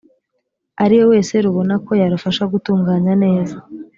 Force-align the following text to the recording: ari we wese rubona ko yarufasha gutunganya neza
ari 0.83 0.95
we 0.99 1.05
wese 1.11 1.33
rubona 1.45 1.73
ko 1.85 1.91
yarufasha 2.01 2.43
gutunganya 2.51 3.13
neza 3.23 3.55